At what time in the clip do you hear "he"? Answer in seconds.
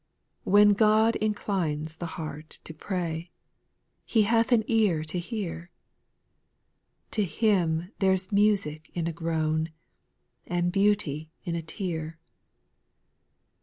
4.03-4.23